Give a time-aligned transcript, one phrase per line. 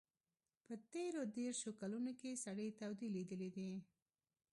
[0.65, 3.71] په تېرو دېرشو کلونو کې سړې تودې لیدلي دي.